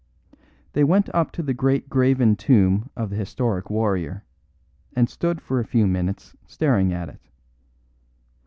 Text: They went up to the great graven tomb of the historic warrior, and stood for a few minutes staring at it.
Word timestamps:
They 0.73 0.83
went 0.83 1.13
up 1.13 1.31
to 1.33 1.43
the 1.43 1.53
great 1.53 1.87
graven 1.87 2.35
tomb 2.35 2.89
of 2.95 3.11
the 3.11 3.15
historic 3.17 3.69
warrior, 3.69 4.25
and 4.95 5.07
stood 5.07 5.39
for 5.39 5.59
a 5.59 5.63
few 5.63 5.85
minutes 5.85 6.35
staring 6.47 6.91
at 6.91 7.07
it. 7.07 7.21